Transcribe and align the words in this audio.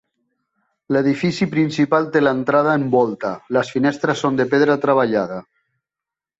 L'edifici 0.95 1.47
principal 1.51 2.09
té 2.15 2.23
l'entrada 2.23 2.75
en 2.79 2.89
volta, 2.97 3.35
les 3.59 3.73
finestres 3.77 4.25
són 4.25 4.43
de 4.43 4.51
pedra 4.57 4.81
treballada. 4.89 5.43